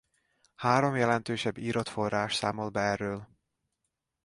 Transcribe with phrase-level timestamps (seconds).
[0.55, 3.27] Három jelentősebb írott forrás számol be erről.